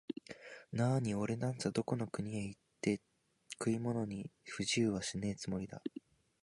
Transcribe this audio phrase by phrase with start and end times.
[0.71, 3.01] なあにおれなんざ、どこの国へ行ったって
[3.59, 5.79] 食い物に不自由はしねえつもりだ